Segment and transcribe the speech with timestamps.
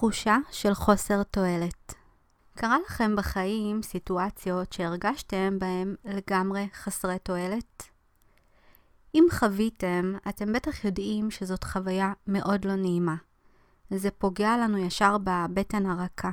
[0.00, 1.94] תחושה של חוסר תועלת.
[2.54, 7.82] קרה לכם בחיים סיטואציות שהרגשתם בהם לגמרי חסרי תועלת?
[9.14, 13.14] אם חוויתם, אתם בטח יודעים שזאת חוויה מאוד לא נעימה.
[13.90, 16.30] זה פוגע לנו ישר בבטן הרכה.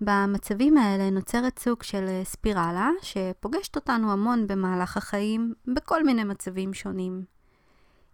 [0.00, 7.24] במצבים האלה נוצרת סוג של ספירלה שפוגשת אותנו המון במהלך החיים בכל מיני מצבים שונים.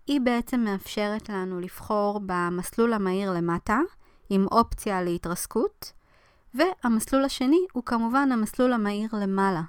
[0.06, 3.78] היא בעצם מאפשרת לנו לבחור במסלול המהיר למטה,
[4.34, 5.92] עם אופציה להתרסקות,
[6.54, 9.62] והמסלול השני הוא כמובן המסלול המהיר למעלה.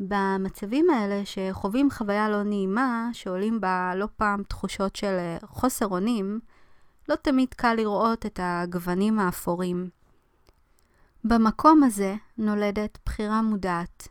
[0.00, 6.40] במצבים האלה שחווים חוויה לא נעימה, שעולים בה לא פעם תחושות של חוסר אונים,
[7.08, 9.88] לא תמיד קל לראות את הגוונים האפורים.
[11.24, 14.08] במקום הזה נולדת בחירה מודעת.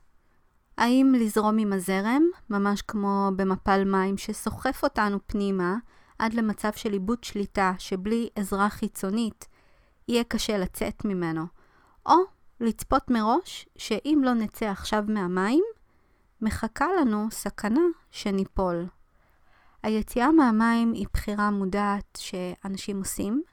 [0.77, 5.76] האם לזרום עם הזרם, ממש כמו במפל מים שסוחף אותנו פנימה,
[6.20, 9.48] עד למצב של איבוד שליטה שבלי עזרה חיצונית
[10.07, 11.45] יהיה קשה לצאת ממנו,
[12.05, 12.16] או
[12.59, 15.63] לצפות מראש שאם לא נצא עכשיו מהמים,
[16.41, 18.88] מחכה לנו סכנה שניפול.
[19.84, 23.43] היציאה מהמים היא בחירה מודעת שאנשים עושים,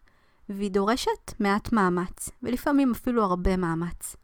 [0.48, 4.17] והיא דורשת מעט מאמץ, ולפעמים אפילו הרבה מאמץ.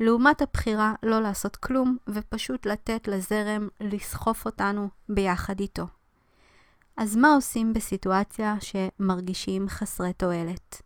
[0.00, 5.86] לעומת הבחירה לא לעשות כלום, ופשוט לתת לזרם לסחוף אותנו ביחד איתו.
[7.00, 10.82] אז מה עושים בסיטואציה שמרגישים חסרי תועלת?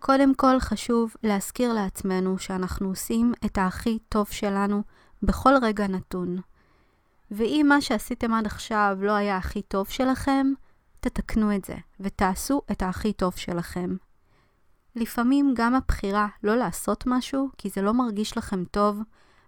[0.00, 4.82] קודם כל חשוב להזכיר לעצמנו שאנחנו עושים את הכי טוב שלנו
[5.22, 6.36] בכל רגע נתון.
[7.30, 10.46] ואם מה שעשיתם עד עכשיו לא היה הכי טוב שלכם,
[11.00, 13.96] תתקנו את זה ותעשו את הכי טוב שלכם.
[14.96, 19.00] לפעמים גם הבחירה לא לעשות משהו, כי זה לא מרגיש לכם טוב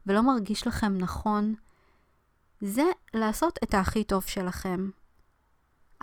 [0.06, 1.54] ולא מרגיש לכם נכון,
[2.60, 4.90] זה לעשות את הכי טוב שלכם.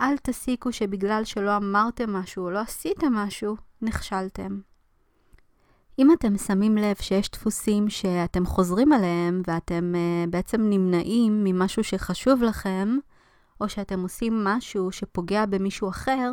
[0.00, 4.60] אל תסיקו שבגלל שלא אמרתם משהו או לא עשיתם משהו, נכשלתם.
[5.98, 12.42] אם אתם שמים לב שיש דפוסים שאתם חוזרים עליהם ואתם uh, בעצם נמנעים ממשהו שחשוב
[12.42, 12.98] לכם,
[13.60, 16.32] או שאתם עושים משהו שפוגע במישהו אחר,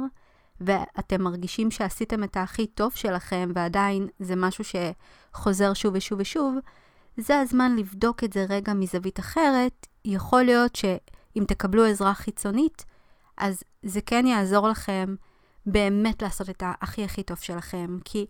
[0.62, 6.56] ואתם מרגישים שעשיתם את הכי טוב שלכם ועדיין זה משהו שחוזר שוב ושוב ושוב,
[7.18, 9.88] זה הזמן לבדוק את זה רגע מזווית אחרת.
[10.06, 12.86] יכול להיות שאם תקבלו עזרה חיצונית,
[13.40, 15.16] אז זה כן יעזור לכם
[15.66, 17.98] באמת לעשות את הכי הכי טוב שלכם.
[18.06, 18.26] כי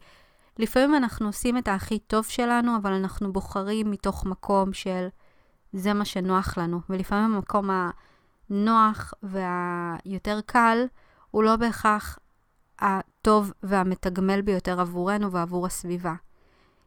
[0.57, 5.07] לפעמים אנחנו עושים את הכי טוב שלנו, אבל אנחנו בוחרים מתוך מקום של
[5.73, 6.81] זה מה שנוח לנו.
[6.89, 7.69] ולפעמים המקום
[8.49, 10.85] הנוח והיותר קל,
[11.31, 12.19] הוא לא בהכרח
[12.79, 16.13] הטוב והמתגמל ביותר עבורנו ועבור הסביבה.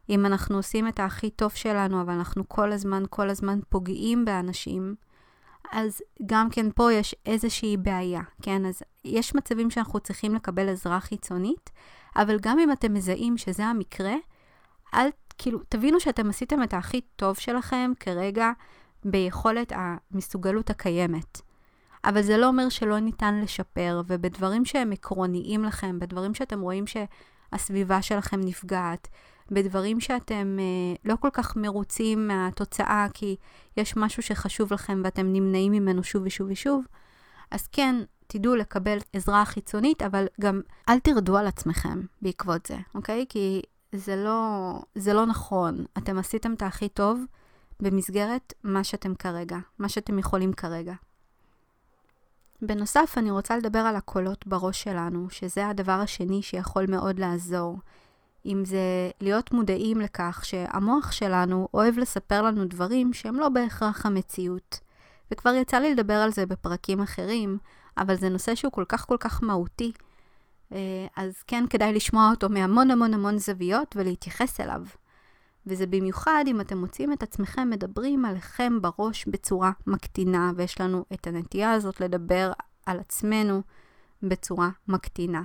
[0.09, 4.95] אם אנחנו עושים את הכי טוב שלנו, אבל אנחנו כל הזמן, כל הזמן פוגעים באנשים,
[5.73, 8.65] אז גם כן פה יש איזושהי בעיה, כן?
[8.65, 11.69] אז יש מצבים שאנחנו צריכים לקבל עזרה חיצונית,
[12.15, 14.13] אבל גם אם אתם מזהים שזה המקרה,
[14.93, 15.07] אל,
[15.37, 18.51] כאילו, תבינו שאתם עשיתם את הכי טוב שלכם כרגע
[19.05, 21.41] ביכולת המסוגלות הקיימת.
[22.05, 28.01] אבל זה לא אומר שלא ניתן לשפר, ובדברים שהם עקרוניים לכם, בדברים שאתם רואים שהסביבה
[28.01, 29.07] שלכם נפגעת,
[29.51, 33.35] בדברים שאתם אה, לא כל כך מרוצים מהתוצאה, כי
[33.77, 36.85] יש משהו שחשוב לכם ואתם נמנעים ממנו שוב ושוב ושוב,
[37.51, 37.95] אז כן,
[38.27, 43.25] תדעו לקבל עזרה חיצונית, אבל גם אל תרדו על עצמכם בעקבות זה, אוקיי?
[43.29, 43.61] כי
[43.91, 45.85] זה לא, זה לא נכון.
[45.97, 47.21] אתם עשיתם את הכי טוב
[47.79, 50.93] במסגרת מה שאתם כרגע, מה שאתם יכולים כרגע.
[52.61, 57.77] בנוסף, אני רוצה לדבר על הקולות בראש שלנו, שזה הדבר השני שיכול מאוד לעזור.
[58.45, 64.79] אם זה להיות מודעים לכך שהמוח שלנו אוהב לספר לנו דברים שהם לא בהכרח המציאות.
[65.31, 67.57] וכבר יצא לי לדבר על זה בפרקים אחרים,
[67.97, 69.91] אבל זה נושא שהוא כל כך כל כך מהותי.
[70.71, 74.81] אה, אז כן כדאי לשמוע אותו מהמון המון המון זוויות ולהתייחס אליו.
[75.67, 81.27] וזה במיוחד אם אתם מוצאים את עצמכם מדברים עליכם בראש בצורה מקטינה, ויש לנו את
[81.27, 82.51] הנטייה הזאת לדבר
[82.85, 83.61] על עצמנו
[84.23, 85.43] בצורה מקטינה.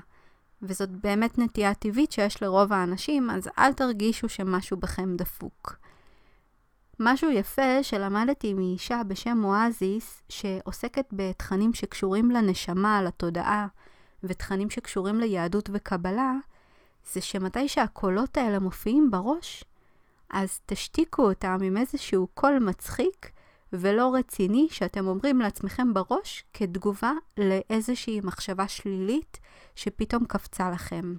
[0.63, 5.77] וזאת באמת נטייה טבעית שיש לרוב האנשים, אז אל תרגישו שמשהו בכם דפוק.
[7.01, 13.67] משהו יפה שלמדתי מאישה בשם אואזיס, שעוסקת בתכנים שקשורים לנשמה, לתודעה,
[14.23, 16.35] ותכנים שקשורים ליהדות וקבלה,
[17.13, 19.65] זה שמתי שהקולות האלה מופיעים בראש,
[20.31, 23.31] אז תשתיקו אותם עם איזשהו קול מצחיק
[23.73, 29.39] ולא רציני שאתם אומרים לעצמכם בראש כתגובה לאיזושהי מחשבה שלילית
[29.75, 31.15] שפתאום קפצה לכם.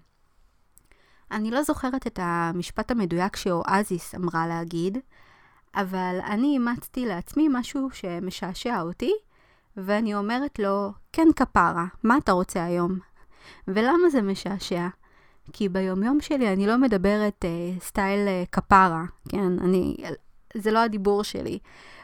[1.31, 4.97] אני לא זוכרת את המשפט המדויק שאואזיס אמרה להגיד,
[5.75, 9.13] אבל אני אימצתי לעצמי משהו שמשעשע אותי,
[9.77, 12.99] ואני אומרת לו, כן כפרה, מה אתה רוצה היום?
[13.67, 14.87] ולמה זה משעשע?
[15.53, 19.59] כי ביומיום שלי אני לא מדברת אה, סטייל אה, כפרה, כן?
[19.59, 19.97] אני,
[20.57, 21.59] זה לא הדיבור שלי.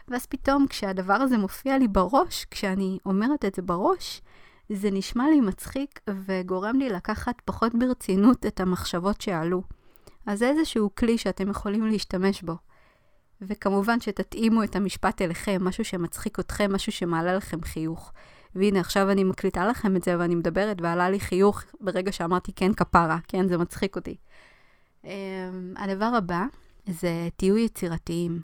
[0.07, 4.21] ואז פתאום כשהדבר הזה מופיע לי בראש, כשאני אומרת את זה בראש,
[4.69, 9.61] זה נשמע לי מצחיק וגורם לי לקחת פחות ברצינות את המחשבות שעלו.
[10.25, 12.55] אז זה איזשהו כלי שאתם יכולים להשתמש בו.
[13.41, 18.11] וכמובן שתתאימו את המשפט אליכם, משהו שמצחיק אתכם, משהו שמעלה לכם חיוך.
[18.55, 22.73] והנה, עכשיו אני מקליטה לכם את זה ואני מדברת, ועלה לי חיוך ברגע שאמרתי כן
[22.73, 24.15] כפרה, כן, זה מצחיק אותי.
[25.03, 25.07] Um,
[25.75, 26.45] הדבר הבא
[26.89, 28.41] זה תהיו יצירתיים.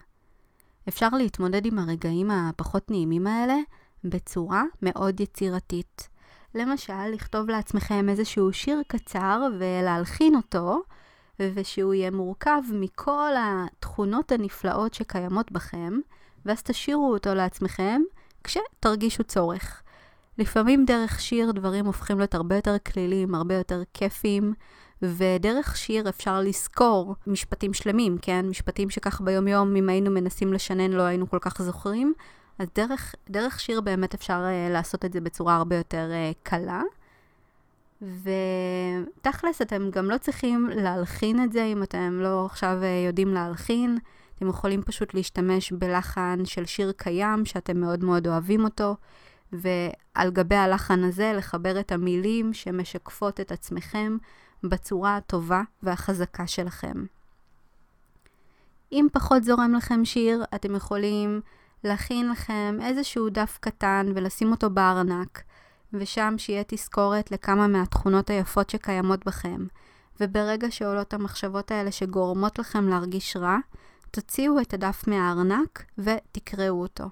[0.87, 3.55] אפשר להתמודד עם הרגעים הפחות נעימים האלה
[4.03, 6.09] בצורה מאוד יצירתית.
[6.55, 10.81] למשל, לכתוב לעצמכם איזשהו שיר קצר ולהלחין אותו,
[11.39, 15.99] ושהוא יהיה מורכב מכל התכונות הנפלאות שקיימות בכם,
[16.45, 18.01] ואז תשאירו אותו לעצמכם
[18.43, 19.83] כשתרגישו צורך.
[20.37, 24.53] לפעמים דרך שיר דברים הופכים להיות הרבה יותר כלילים, הרבה יותר כיפים,
[25.01, 28.45] ודרך שיר אפשר לזכור משפטים שלמים, כן?
[28.49, 32.13] משפטים שכך ביומיום, אם היינו מנסים לשנן, לא היינו כל כך זוכרים.
[32.59, 36.81] אז דרך, דרך שיר באמת אפשר uh, לעשות את זה בצורה הרבה יותר uh, קלה.
[38.01, 43.97] ותכלס, אתם גם לא צריכים להלחין את זה אם אתם לא עכשיו uh, יודעים להלחין.
[44.35, 48.95] אתם יכולים פשוט להשתמש בלחן של שיר קיים, שאתם מאוד מאוד אוהבים אותו,
[49.53, 54.17] ועל גבי הלחן הזה לחבר את המילים שמשקפות את עצמכם
[54.63, 57.05] בצורה הטובה והחזקה שלכם.
[58.91, 61.41] אם פחות זורם לכם שיר, אתם יכולים
[61.83, 65.41] להכין לכם איזשהו דף קטן ולשים אותו בארנק,
[65.93, 69.65] ושם שיהיה תזכורת לכמה מהתכונות היפות שקיימות בכם.
[70.19, 73.57] וברגע שעולות המחשבות האלה שגורמות לכם להרגיש רע,
[74.11, 77.05] תוציאו את הדף מהארנק ותקראו אותו.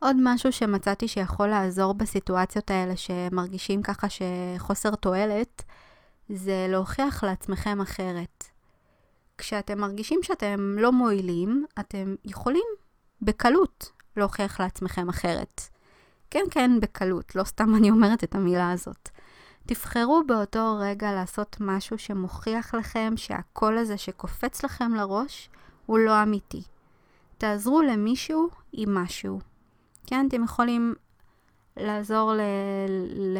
[0.00, 5.64] עוד משהו שמצאתי שיכול לעזור בסיטואציות האלה שמרגישים ככה שחוסר תועלת,
[6.28, 8.44] זה להוכיח לעצמכם אחרת.
[9.38, 12.64] כשאתם מרגישים שאתם לא מועילים, אתם יכולים
[13.22, 15.60] בקלות להוכיח לעצמכם אחרת.
[16.30, 19.08] כן, כן, בקלות, לא סתם אני אומרת את המילה הזאת.
[19.66, 25.50] תבחרו באותו רגע לעשות משהו שמוכיח לכם שהקול הזה שקופץ לכם לראש
[25.86, 26.62] הוא לא אמיתי.
[27.38, 29.49] תעזרו למישהו עם משהו.
[30.06, 30.94] כן, אתם יכולים
[31.76, 32.40] לעזור ל,
[33.08, 33.38] ל,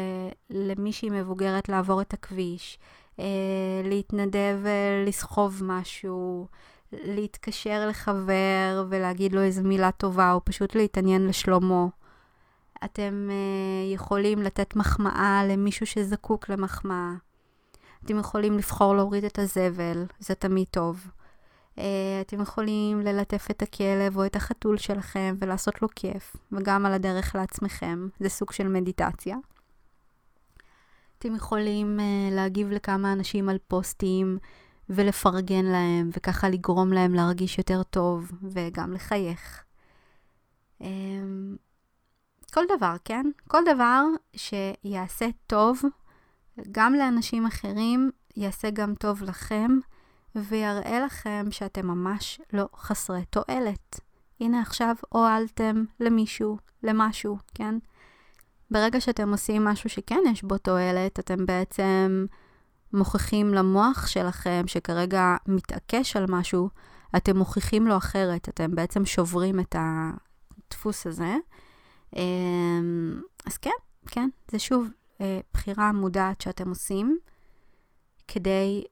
[0.49, 2.79] למישהי מבוגרת לעבור את הכביש,
[3.19, 3.25] אה,
[3.83, 4.59] להתנדב
[5.07, 6.47] לסחוב משהו,
[6.91, 11.89] להתקשר לחבר ולהגיד לו איזו מילה טובה, או פשוט להתעניין לשלומו.
[12.85, 17.11] אתם אה, יכולים לתת מחמאה למישהו שזקוק למחמאה.
[18.05, 21.07] אתם יכולים לבחור להוריד את הזבל, זה תמיד טוב.
[21.75, 21.81] Uh,
[22.21, 27.35] אתם יכולים ללטף את הכלב או את החתול שלכם ולעשות לו כיף, וגם על הדרך
[27.35, 29.37] לעצמכם, זה סוג של מדיטציה.
[31.19, 34.37] אתם יכולים uh, להגיב לכמה אנשים על פוסטים
[34.89, 39.63] ולפרגן להם, וככה לגרום להם להרגיש יותר טוב וגם לחייך.
[40.81, 40.85] Um,
[42.53, 43.25] כל דבר, כן?
[43.47, 45.81] כל דבר שיעשה טוב
[46.71, 49.71] גם לאנשים אחרים, יעשה גם טוב לכם.
[50.35, 53.99] ויראה לכם שאתם ממש לא חסרי תועלת.
[54.39, 57.75] הנה עכשיו הועלתם למישהו, למשהו, כן?
[58.71, 62.25] ברגע שאתם עושים משהו שכן יש בו תועלת, אתם בעצם
[62.93, 66.69] מוכיחים למוח שלכם, שכרגע מתעקש על משהו,
[67.17, 71.35] אתם מוכיחים לו אחרת, אתם בעצם שוברים את הדפוס הזה.
[72.15, 73.71] אמ, אז כן,
[74.07, 74.87] כן, זה שוב
[75.21, 77.17] אה, בחירה מודעת שאתם עושים
[78.27, 78.83] כדי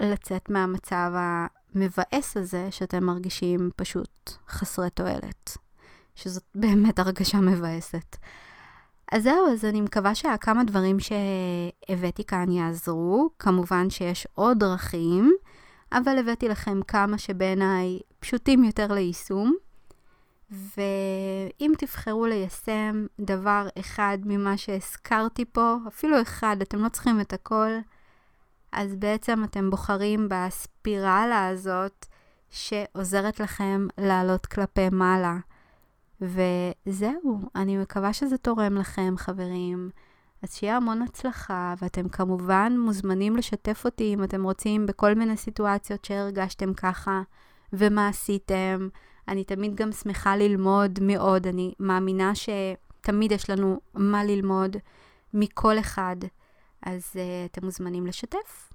[0.00, 5.58] לצאת מהמצב המבאס הזה שאתם מרגישים פשוט חסרי תועלת.
[6.14, 8.16] שזאת באמת הרגשה מבאסת.
[9.12, 13.30] אז זהו, אז אני מקווה שהכמה דברים שהבאתי כאן יעזרו.
[13.38, 15.32] כמובן שיש עוד דרכים,
[15.92, 19.54] אבל הבאתי לכם כמה שבעיניי פשוטים יותר ליישום.
[20.50, 27.70] ואם תבחרו ליישם דבר אחד ממה שהזכרתי פה, אפילו אחד, אתם לא צריכים את הכל,
[28.72, 32.06] אז בעצם אתם בוחרים בספירלה הזאת
[32.50, 35.36] שעוזרת לכם לעלות כלפי מעלה.
[36.20, 39.90] וזהו, אני מקווה שזה תורם לכם, חברים.
[40.42, 46.04] אז שיהיה המון הצלחה, ואתם כמובן מוזמנים לשתף אותי אם אתם רוצים בכל מיני סיטואציות
[46.04, 47.22] שהרגשתם ככה,
[47.72, 48.88] ומה עשיתם.
[49.28, 54.76] אני תמיד גם שמחה ללמוד מאוד, אני מאמינה שתמיד יש לנו מה ללמוד
[55.34, 56.16] מכל אחד.
[56.82, 58.72] אז uh, אתם מוזמנים לשתף.